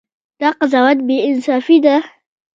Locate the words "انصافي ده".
1.29-1.95